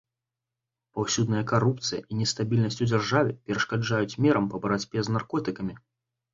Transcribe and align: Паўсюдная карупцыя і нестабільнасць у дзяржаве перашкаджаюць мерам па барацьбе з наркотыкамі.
Паўсюдная 0.99 1.43
карупцыя 1.51 2.01
і 2.11 2.17
нестабільнасць 2.23 2.81
у 2.87 2.89
дзяржаве 2.91 3.31
перашкаджаюць 3.45 4.19
мерам 4.29 4.51
па 4.55 4.65
барацьбе 4.67 4.99
з 5.07 5.19
наркотыкамі. 5.21 5.73